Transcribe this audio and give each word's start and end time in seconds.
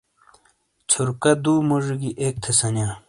چھورکا 0.89 1.31
دو 1.43 1.53
موجوی 1.69 1.95
گی 2.01 2.11
اک 2.23 2.35
تھے 2.43 2.51
سنیا۔ 2.59 2.87